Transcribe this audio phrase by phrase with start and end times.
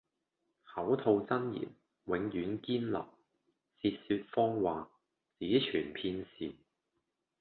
[0.63, 1.69] 口吐真言，
[2.05, 4.89] 永遠堅立；舌說謊話，
[5.37, 6.53] 只存片時。